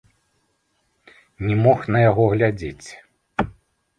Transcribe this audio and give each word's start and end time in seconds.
Не 1.49 1.57
мог 1.67 1.85
на 1.95 1.99
яго 2.09 2.23
глядзець. 2.33 2.87